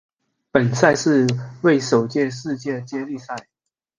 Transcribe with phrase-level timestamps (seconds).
[0.49, 1.27] 本届赛事
[1.61, 3.35] 为首届世界接力赛。